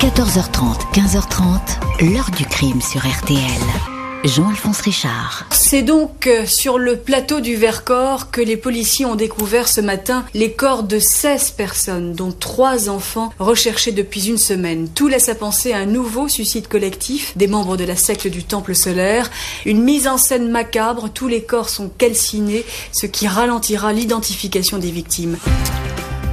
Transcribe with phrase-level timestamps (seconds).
[0.00, 3.40] 14h30, 15h30, l'heure du crime sur RTL.
[4.24, 5.46] Jean-Alphonse Richard.
[5.50, 10.24] C'est donc euh, sur le plateau du Vercors que les policiers ont découvert ce matin
[10.34, 14.88] les corps de 16 personnes, dont 3 enfants recherchés depuis une semaine.
[14.88, 18.44] Tout laisse à penser à un nouveau suicide collectif des membres de la secte du
[18.44, 19.30] Temple solaire.
[19.66, 24.90] Une mise en scène macabre, tous les corps sont calcinés, ce qui ralentira l'identification des
[24.90, 25.36] victimes.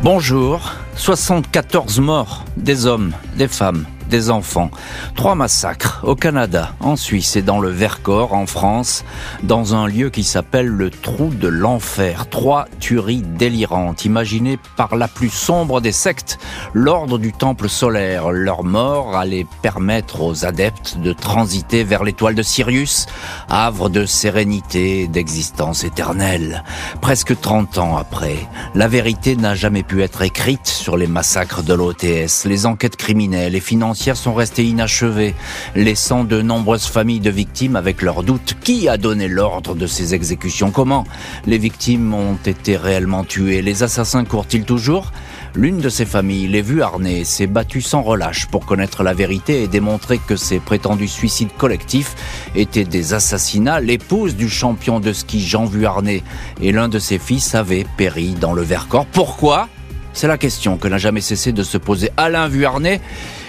[0.04, 0.60] Bonjour,
[0.96, 4.70] 74 morts, des hommes, des femmes, des enfants.
[5.16, 9.04] Trois massacres au Canada, en Suisse et dans le Vercors, en France,
[9.42, 12.28] dans un lieu qui s'appelle le Trou de l'Enfer.
[12.30, 16.38] Trois tueries délirantes, imaginées par la plus sombre des sectes,
[16.74, 18.32] l'ordre du Temple solaire.
[18.32, 23.06] Leur mort allait permettre aux adeptes de transiter vers l'étoile de Sirius,
[23.50, 26.64] havre de sérénité, d'existence éternelle.
[27.00, 28.36] Presque 30 ans après,
[28.76, 33.56] la vérité n'a jamais pu être écrite sur les massacres de l'OTS, les enquêtes criminelles
[33.56, 35.36] et financières sont restées inachevées,
[35.76, 38.56] laissant de nombreuses familles de victimes avec leurs doutes.
[38.64, 40.72] Qui a donné l'ordre de ces exécutions?
[40.72, 41.06] Comment
[41.46, 43.62] les victimes ont été réellement tuées?
[43.62, 45.12] Les assassins courent-ils toujours?
[45.54, 49.68] L'une de ces familles, les Vuarnet, s'est battue sans relâche pour connaître la vérité et
[49.68, 52.16] démontrer que ces prétendus suicides collectifs
[52.56, 53.82] étaient des assassinats.
[53.82, 56.24] L'épouse du champion de ski Jean Vuarnet
[56.62, 59.06] et l'un de ses fils avaient péri dans le Vercors.
[59.06, 59.68] Pourquoi?
[60.14, 63.02] C'est la question que n'a jamais cessé de se poser Alain Vuarnet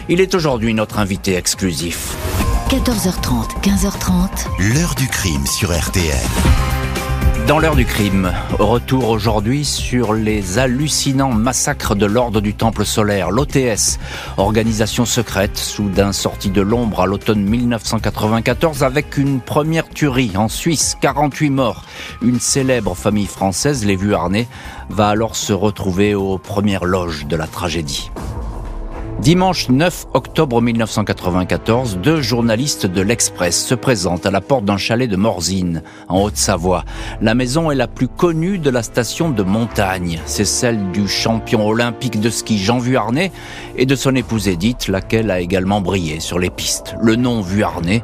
[0.08, 2.17] il est aujourd'hui notre invité exclusif.
[2.69, 4.75] 14h30, 15h30.
[4.75, 6.17] L'heure du crime sur RTL.
[7.47, 13.30] Dans l'heure du crime, retour aujourd'hui sur les hallucinants massacres de l'ordre du Temple solaire,
[13.30, 13.98] l'OTS,
[14.36, 20.97] organisation secrète, soudain sortie de l'ombre à l'automne 1994 avec une première tuerie en Suisse,
[21.00, 21.84] 48 morts.
[22.23, 24.47] Une célèbre famille française, les Vuarnet,
[24.89, 28.11] va alors se retrouver aux premières loges de la tragédie.
[29.23, 35.09] Dimanche 9 octobre 1994, deux journalistes de l'Express se présentent à la porte d'un chalet
[35.09, 36.84] de Morzine, en Haute-Savoie.
[37.20, 40.19] La maison est la plus connue de la station de montagne.
[40.27, 43.30] C'est celle du champion olympique de ski Jean Vuarnet
[43.77, 46.96] et de son épouse Edith, laquelle a également brillé sur les pistes.
[47.01, 48.02] Le nom Vuarnet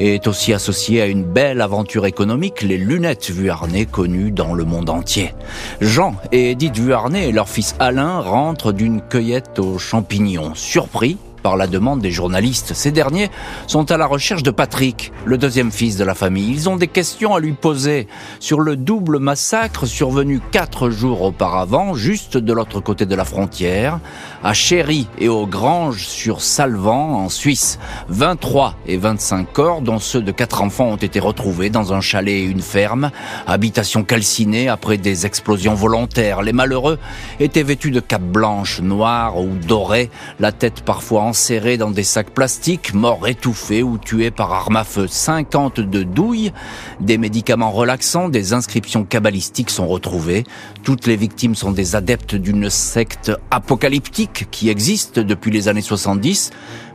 [0.00, 4.90] est aussi associé à une belle aventure économique, les lunettes Vuarnet connues dans le monde
[4.90, 5.34] entier.
[5.80, 10.54] Jean et Edith Vuarnet et leur fils Alain rentrent d'une cueillette aux champignons.
[10.54, 12.74] Surpris, par la demande des journalistes.
[12.74, 13.30] Ces derniers
[13.66, 16.50] sont à la recherche de Patrick, le deuxième fils de la famille.
[16.50, 18.06] Ils ont des questions à lui poser
[18.40, 24.00] sur le double massacre survenu quatre jours auparavant, juste de l'autre côté de la frontière,
[24.42, 27.78] à Chéry et aux Granges sur Salvan, en Suisse.
[28.08, 32.34] 23 et 25 corps, dont ceux de quatre enfants, ont été retrouvés dans un chalet
[32.34, 33.10] et une ferme,
[33.46, 36.42] habitation calcinée après des explosions volontaires.
[36.42, 36.98] Les malheureux
[37.40, 40.10] étaient vêtus de capes blanches, noires ou dorées,
[40.40, 44.84] la tête parfois enserrés dans des sacs plastiques, morts étouffés ou tués par arme à
[44.84, 45.06] feu.
[45.08, 46.52] 50 de douilles,
[47.00, 50.44] des médicaments relaxants, des inscriptions cabalistiques sont retrouvées.
[50.84, 56.50] Toutes les victimes sont des adeptes d'une secte apocalyptique qui existe depuis les années 70,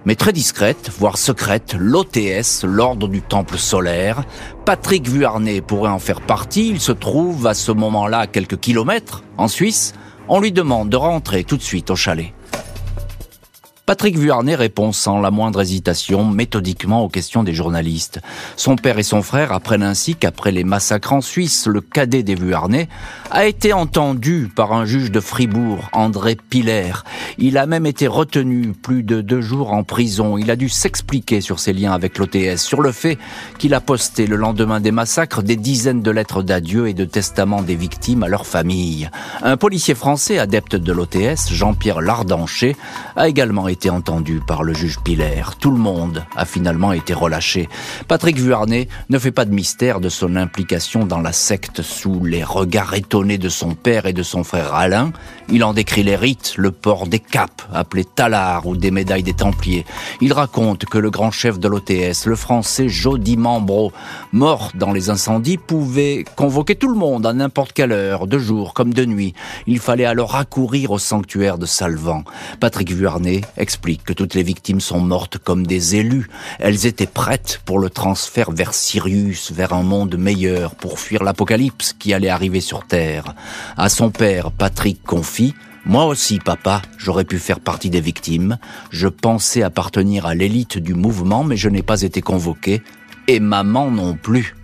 [0.06, 4.24] mais très discrète, voire secrète, l'OTS, l'ordre du temple solaire.
[4.66, 9.24] Patrick Vuarnet pourrait en faire partie, il se trouve à ce moment-là à quelques kilomètres,
[9.38, 9.94] en Suisse.
[10.28, 12.34] On lui demande de rentrer tout de suite au chalet.
[13.86, 18.22] Patrick Vuarnet répond sans la moindre hésitation, méthodiquement aux questions des journalistes.
[18.56, 22.36] Son père et son frère apprennent ainsi qu'après les massacres en Suisse, le cadet des
[22.36, 22.88] Vuarnet
[23.30, 26.94] a été entendu par un juge de Fribourg, André Piller.
[27.38, 30.38] Il a même été retenu plus de deux jours en prison.
[30.38, 33.18] Il a dû s'expliquer sur ses liens avec l'OTS, sur le fait
[33.58, 37.62] qu'il a posté le lendemain des massacres des dizaines de lettres d'adieu et de testaments
[37.62, 39.10] des victimes à leurs familles.
[39.42, 42.78] Un policier français adepte de l'OTS, Jean-Pierre Lardancher,
[43.18, 45.56] a également été entendu par le juge Pilaire.
[45.59, 47.67] Tout le monde a finalement été relâché.
[48.07, 52.44] Patrick Vuarnet ne fait pas de mystère de son implication dans la secte sous les
[52.44, 55.11] regards étonnés de son père et de son frère Alain.
[55.50, 59.34] Il en décrit les rites, le port des capes, appelés talards ou des médailles des
[59.34, 59.85] Templiers.
[60.22, 63.91] Il raconte que le grand chef de l'OTS, le français Jody Mambro,
[64.31, 68.73] mort dans les incendies, pouvait convoquer tout le monde à n'importe quelle heure, de jour
[68.76, 69.34] comme de nuit.
[69.66, 72.23] Il fallait alors accourir au sanctuaire de Salvan.
[72.59, 76.28] Patrick Vuarnet explique que toutes les victimes sont mortes comme des élus.
[76.60, 81.94] Elles étaient prêtes pour le transfert vers Sirius, vers un monde meilleur, pour fuir l'apocalypse
[81.94, 83.34] qui allait arriver sur Terre.
[83.76, 85.56] À son père, Patrick confie
[85.86, 88.58] moi aussi, papa, j'aurais pu faire partie des victimes.
[88.90, 92.82] Je pensais appartenir à l'élite du mouvement, mais je n'ai pas été convoqué.
[93.28, 94.56] Et maman non plus.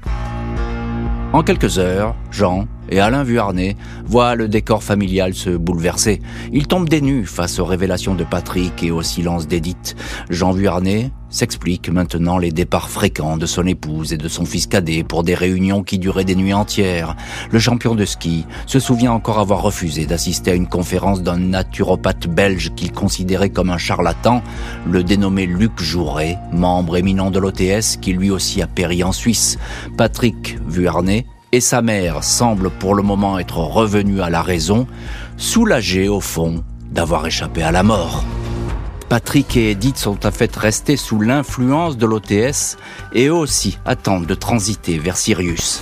[1.34, 3.76] En quelques heures, Jean et Alain Vuarnet
[4.06, 6.22] voient le décor familial se bouleverser.
[6.52, 9.96] Ils tombent des face aux révélations de Patrick et au silence d'Edith.
[10.30, 15.04] Jean Vuarnet s'explique maintenant les départs fréquents de son épouse et de son fils cadet
[15.04, 17.16] pour des réunions qui duraient des nuits entières.
[17.52, 22.28] Le champion de ski se souvient encore avoir refusé d'assister à une conférence d'un naturopathe
[22.28, 24.44] belge qu'il considérait comme un charlatan,
[24.90, 29.58] le dénommé Luc Jouret, membre éminent de l'OTS qui lui aussi a péri en Suisse.
[29.98, 34.88] Patrick Vuarnet et sa mère semble pour le moment être revenue à la raison,
[35.38, 38.24] soulagée au fond d'avoir échappé à la mort.
[39.10, 42.78] Patrick et Edith sont en fait restés sous l'influence de l'OTS
[43.14, 45.82] et eux aussi attendent de transiter vers Sirius.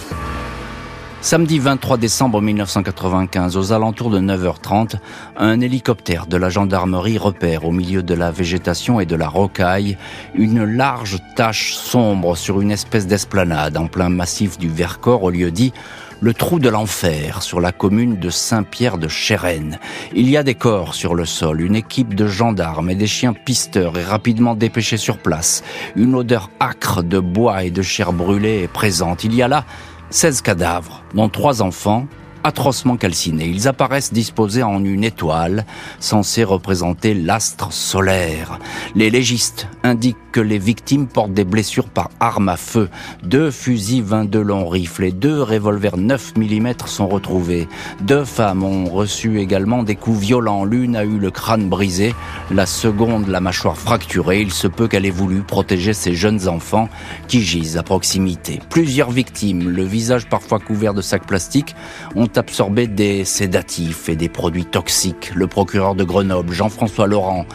[1.20, 4.98] Samedi 23 décembre 1995, aux alentours de 9h30,
[5.36, 9.98] un hélicoptère de la gendarmerie repère au milieu de la végétation et de la rocaille
[10.36, 15.50] une large tache sombre sur une espèce d'esplanade en plein massif du Vercors au lieu
[15.50, 15.74] dit
[16.20, 19.80] le trou de l'enfer sur la commune de Saint-Pierre de Chérennes.
[20.16, 23.34] Il y a des corps sur le sol, une équipe de gendarmes et des chiens
[23.34, 25.64] pisteurs est rapidement dépêchés sur place.
[25.96, 29.24] Une odeur âcre de bois et de chair brûlée est présente.
[29.24, 29.66] Il y a là
[30.10, 32.08] 16 cadavres, dont trois enfants,
[32.48, 33.48] atrocement calcinés.
[33.48, 35.66] Ils apparaissent disposés en une étoile,
[36.00, 38.60] censée représenter l'astre solaire.
[38.96, 42.90] Les légistes indiquent que les victimes portent des blessures par arme à feu.
[43.24, 47.68] Deux fusils 22 longs rifles et deux revolvers 9 mm sont retrouvés.
[48.02, 50.64] Deux femmes ont reçu également des coups violents.
[50.64, 52.16] L'une a eu le crâne brisé,
[52.52, 54.42] la seconde la mâchoire fracturée.
[54.42, 56.88] Il se peut qu'elle ait voulu protéger ses jeunes enfants
[57.28, 58.60] qui gisent à proximité.
[58.70, 61.76] Plusieurs victimes, le visage parfois couvert de sacs plastiques,
[62.16, 65.32] ont absorbé des sédatifs et des produits toxiques.
[65.36, 67.46] Le procureur de Grenoble, Jean-François Laurent,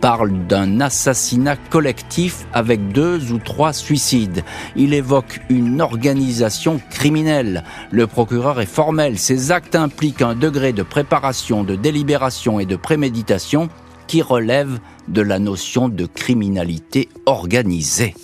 [0.00, 4.44] parle d'un assassinat collectif avec deux ou trois suicides.
[4.76, 7.64] Il évoque une organisation criminelle.
[7.90, 9.18] Le procureur est formel.
[9.18, 13.68] Ces actes impliquent un degré de préparation, de délibération et de préméditation
[14.06, 14.78] qui relève
[15.08, 18.14] de la notion de criminalité organisée.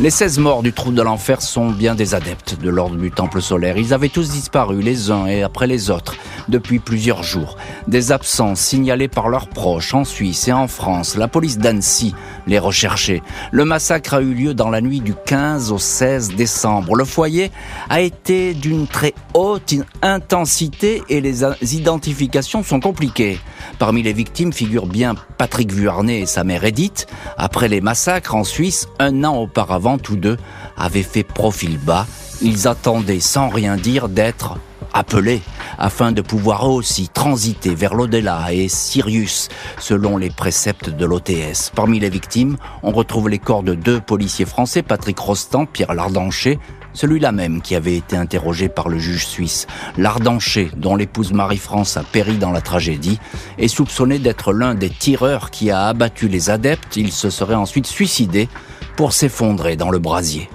[0.00, 3.42] Les 16 morts du trou de l'enfer sont bien des adeptes de l'ordre du Temple
[3.42, 3.76] solaire.
[3.78, 6.14] Ils avaient tous disparu les uns et après les autres
[6.48, 7.56] depuis plusieurs jours.
[7.86, 11.16] Des absences signalées par leurs proches en Suisse et en France.
[11.16, 12.14] La police d'Annecy
[12.46, 13.22] les recherchait.
[13.52, 16.96] Le massacre a eu lieu dans la nuit du 15 au 16 décembre.
[16.96, 17.50] Le foyer
[17.88, 21.42] a été d'une très haute intensité et les
[21.74, 23.38] identifications sont compliquées.
[23.78, 27.06] Parmi les victimes figurent bien Patrick Vuarnet et sa mère Edith.
[27.36, 30.36] Après les massacres en Suisse, un an auparavant, tous deux
[30.76, 32.06] avaient fait profil bas.
[32.40, 34.58] Ils attendaient sans rien dire d'être
[34.98, 35.42] appelés
[35.78, 39.48] afin de pouvoir aussi transiter vers l'au-delà et Sirius
[39.78, 41.70] selon les préceptes de l'OTS.
[41.74, 46.58] Parmi les victimes, on retrouve les corps de deux policiers français, Patrick Rostand, Pierre Lardancher,
[46.94, 49.68] celui-là même qui avait été interrogé par le juge suisse.
[49.96, 53.20] Lardancher, dont l'épouse Marie-France a péri dans la tragédie,
[53.58, 56.96] est soupçonné d'être l'un des tireurs qui a abattu les adeptes.
[56.96, 58.48] Il se serait ensuite suicidé
[58.96, 60.48] pour s'effondrer dans le brasier.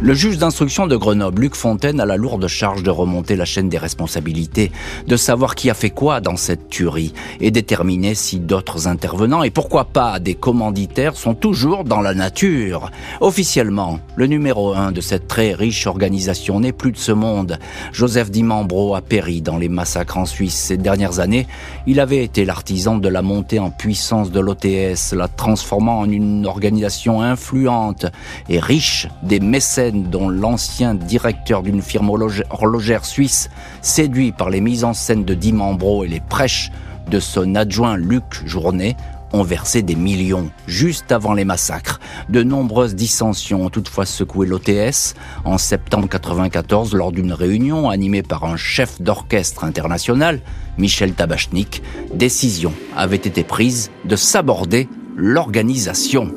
[0.00, 3.68] Le juge d'instruction de Grenoble, Luc Fontaine, a la lourde charge de remonter la chaîne
[3.68, 4.70] des responsabilités,
[5.08, 9.50] de savoir qui a fait quoi dans cette tuerie et déterminer si d'autres intervenants et
[9.50, 12.92] pourquoi pas des commanditaires sont toujours dans la nature.
[13.20, 17.58] Officiellement, le numéro un de cette très riche organisation n'est plus de ce monde.
[17.92, 21.48] Joseph Dimambro a péri dans les massacres en Suisse ces dernières années.
[21.88, 26.46] Il avait été l'artisan de la montée en puissance de l'OTS, la transformant en une
[26.46, 28.06] organisation influente
[28.48, 33.50] et riche des mécènes dont l'ancien directeur d'une firme horlogère suisse,
[33.82, 36.70] séduit par les mises en scène de Dimambro et les prêches
[37.10, 38.96] de son adjoint Luc Journet,
[39.32, 42.00] ont versé des millions juste avant les massacres.
[42.28, 45.14] De nombreuses dissensions ont toutefois secoué l'OTS.
[45.44, 50.40] En septembre 94, lors d'une réunion animée par un chef d'orchestre international,
[50.78, 51.82] Michel Tabachnik,
[52.14, 56.32] décision avait été prise de s'aborder l'organisation.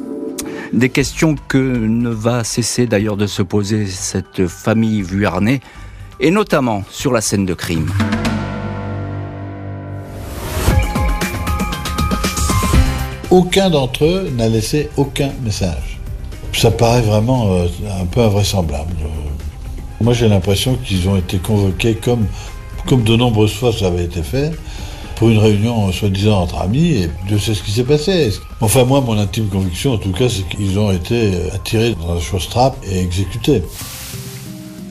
[0.74, 5.60] Des questions que ne va cesser d'ailleurs de se poser cette famille Vuarnet,
[6.22, 7.92] et notamment sur la scène de crime.
[13.30, 16.00] Aucun d'entre eux n'a laissé aucun message.
[16.54, 17.68] Ça paraît vraiment euh,
[18.01, 18.96] un peu invraisemblable.
[20.00, 22.28] Moi j'ai l'impression qu'ils ont été convoqués comme,
[22.88, 24.51] comme de nombreuses fois ça avait été fait,
[25.22, 28.32] pour une réunion soi-disant entre amis, et Dieu sait ce qui s'est passé.
[28.60, 32.20] Enfin, moi, mon intime conviction, en tout cas, c'est qu'ils ont été attirés dans un
[32.20, 33.62] chose trappe et exécutés.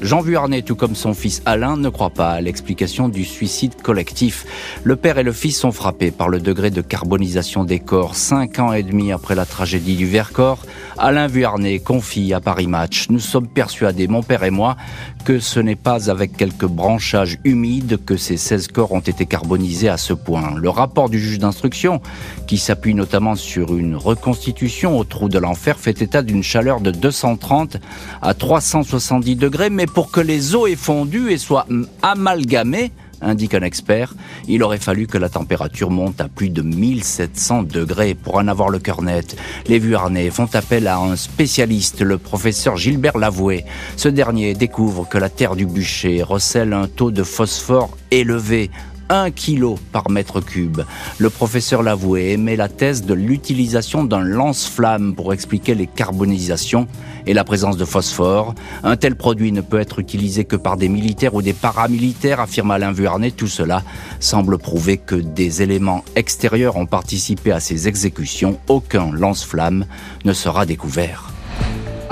[0.02, 4.46] Jean Vuarnet, tout comme son fils Alain, ne croit pas à l'explication du suicide collectif.
[4.82, 8.14] Le père et le fils sont frappés par le degré de carbonisation des corps.
[8.14, 10.64] Cinq ans et demi après la tragédie du Vercors,
[10.96, 14.76] Alain Vuarnet confie à Paris Match Nous sommes persuadés, mon père et moi,
[15.24, 19.88] que ce n'est pas avec quelques branchages humides que ces 16 corps ont été carbonisés
[19.88, 20.54] à ce point.
[20.56, 22.00] Le rapport du juge d'instruction,
[22.46, 26.90] qui s'appuie notamment sur une reconstitution au trou de l'enfer, fait état d'une chaleur de
[26.90, 27.76] 230
[28.22, 31.66] à 370 degrés, mais pour que les eaux aient fondu et soient
[32.02, 34.14] amalgamées, indique un expert,
[34.48, 38.68] il aurait fallu que la température monte à plus de 1700 degrés pour en avoir
[38.68, 39.36] le cœur net.
[39.66, 43.64] Les Vuarnais font appel à un spécialiste, le professeur Gilbert Lavoué.
[43.96, 48.70] Ce dernier découvre que la terre du bûcher recèle un taux de phosphore élevé,
[49.10, 50.80] 1 kg par mètre cube.
[51.18, 56.86] Le professeur Lavoué émet la thèse de l'utilisation d'un lance-flamme pour expliquer les carbonisations
[57.26, 58.54] et la présence de phosphore.
[58.84, 62.70] Un tel produit ne peut être utilisé que par des militaires ou des paramilitaires, affirme
[62.70, 63.32] Alain Vuarnet.
[63.32, 63.82] Tout cela
[64.20, 68.58] semble prouver que des éléments extérieurs ont participé à ces exécutions.
[68.68, 69.86] Aucun lance-flamme
[70.24, 71.39] ne sera découvert.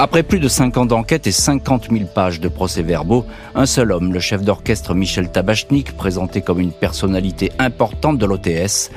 [0.00, 3.26] Après plus de 5 ans d'enquête et 50 000 pages de procès-verbaux,
[3.56, 8.92] un seul homme, le chef d'orchestre Michel Tabachnik, présenté comme une personnalité importante de l'OTS,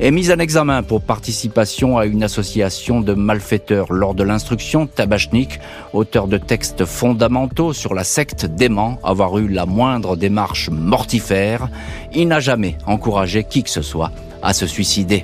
[0.00, 3.92] est mis en examen pour participation à une association de malfaiteurs.
[3.92, 5.60] Lors de l'instruction, Tabachnik,
[5.92, 11.68] auteur de textes fondamentaux sur la secte, dément avoir eu la moindre démarche mortifère.
[12.14, 14.10] Il n'a jamais encouragé qui que ce soit
[14.42, 15.22] à se suicider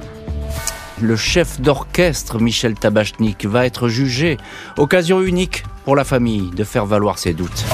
[1.02, 4.36] le chef d'orchestre Michel Tabachnik va être jugé.
[4.76, 7.64] Occasion unique pour la famille de faire valoir ses doutes.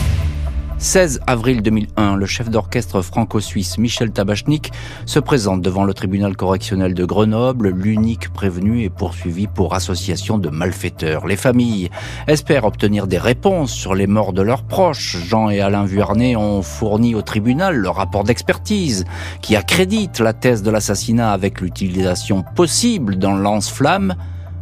[0.80, 4.70] 16 avril 2001, le chef d'orchestre franco-suisse Michel Tabachnik
[5.06, 7.70] se présente devant le tribunal correctionnel de Grenoble.
[7.70, 11.26] L'unique prévenu est poursuivi pour association de malfaiteurs.
[11.26, 11.90] Les familles
[12.28, 15.16] espèrent obtenir des réponses sur les morts de leurs proches.
[15.16, 19.04] Jean et Alain Vuarnet ont fourni au tribunal le rapport d'expertise
[19.42, 24.14] qui accrédite la thèse de l'assassinat avec l'utilisation possible d'un lance-flamme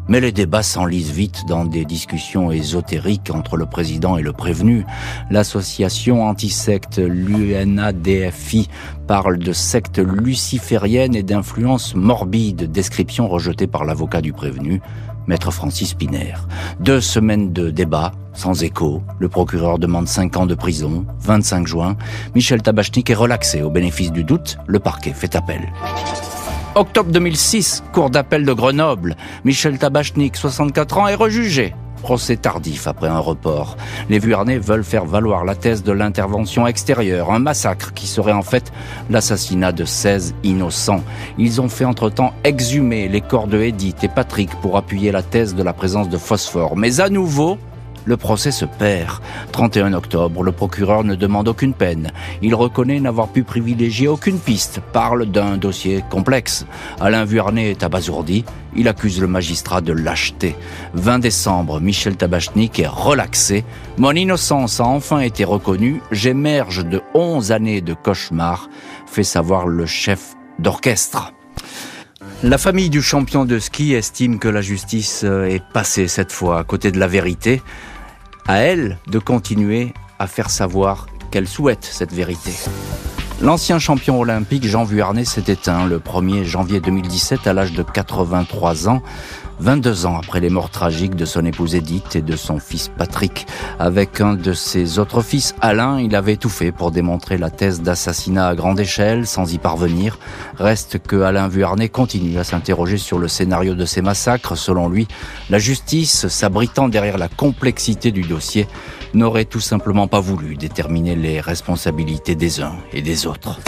[0.09, 4.85] mais les débats s'enlisent vite dans des discussions ésotériques entre le président et le prévenu.
[5.31, 8.69] L'association antisecte, l'UNADFI,
[9.07, 14.81] parle de secte luciférienne et d'influence morbide, description rejetée par l'avocat du prévenu,
[15.27, 16.35] maître Francis Piner.
[16.81, 19.03] Deux semaines de débats, sans écho.
[19.19, 21.07] Le procureur demande 5 ans de prison.
[21.21, 21.97] 25 juin,
[22.35, 24.59] Michel Tabachnik est relaxé au bénéfice du doute.
[24.67, 25.61] Le parquet fait appel.
[26.77, 29.17] Octobre 2006, cour d'appel de Grenoble.
[29.47, 31.75] Michel Tabachnik, 64 ans, est rejugé.
[32.03, 33.79] Procès tardif après un report.
[34.11, 38.43] Les Vuarnais veulent faire valoir la thèse de l'intervention extérieure, un massacre qui serait en
[38.43, 38.75] fait
[39.09, 41.03] l'assassinat de 16 innocents.
[41.39, 45.55] Ils ont fait entre-temps exhumer les corps de Edith et Patrick pour appuyer la thèse
[45.55, 46.77] de la présence de phosphore.
[46.77, 47.57] Mais à nouveau,
[48.07, 49.21] le procès se perd.
[49.53, 52.11] 31 octobre, le procureur ne demande aucune peine.
[52.41, 56.65] Il reconnaît n'avoir pu privilégier aucune piste, parle d'un dossier complexe.
[57.01, 58.45] Alain Vuarnet est abasourdi.
[58.77, 60.55] Il accuse le magistrat de lâcheté.
[60.95, 63.65] 20 décembre, Michel Tabachnik est relaxé.
[63.99, 66.01] Mon innocence a enfin été reconnue.
[66.13, 68.69] J'émerge de 11 années de cauchemar,
[69.07, 71.33] fait savoir le chef d'orchestre.
[72.43, 76.65] La famille du champion de ski estime que la justice est passée cette fois à
[76.65, 77.63] côté de la vérité
[78.49, 82.53] à elle de continuer à faire savoir qu'elle souhaite cette vérité.
[83.43, 88.89] L'ancien champion olympique Jean Vuarnet s'est éteint le 1er janvier 2017 à l'âge de 83
[88.89, 89.03] ans
[89.61, 93.47] 22 ans après les morts tragiques de son épouse Edith et de son fils Patrick.
[93.79, 97.81] Avec un de ses autres fils, Alain, il avait tout fait pour démontrer la thèse
[97.81, 100.19] d'assassinat à grande échelle sans y parvenir.
[100.59, 104.57] Reste que Alain Vuarnet continue à s'interroger sur le scénario de ces massacres.
[104.57, 105.09] Selon lui,
[105.51, 108.67] la justice, s'abritant derrière la complexité du dossier,
[109.15, 113.59] n'aurait tout simplement pas voulu déterminer les responsabilités des uns et des autres.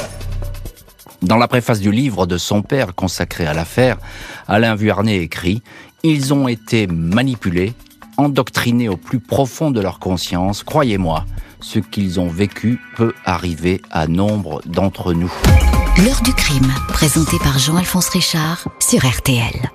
[1.23, 3.99] Dans la préface du livre de son père consacré à l'affaire,
[4.47, 5.63] Alain Vuarnet écrit
[6.05, 7.75] Ils ont été manipulés,
[8.17, 10.63] endoctrinés au plus profond de leur conscience.
[10.63, 11.25] Croyez-moi,
[11.61, 15.33] ce qu'ils ont vécu peut arriver à nombre d'entre nous.
[16.05, 19.71] L'heure du crime, présenté par Jean-Alphonse Richard sur RTL.